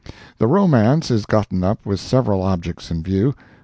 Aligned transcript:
The 0.39 0.47
romance 0.47 1.11
is 1.11 1.27
gotten 1.27 1.63
up 1.63 1.85
with 1.85 1.99
several 1.99 2.41
objects 2.41 2.89
in 2.89 3.03
view. 3.03 3.35